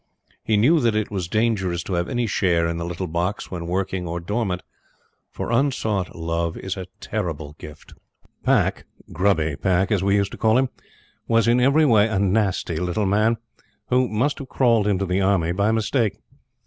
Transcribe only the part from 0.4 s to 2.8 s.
He knew that it was dangerous to have any share in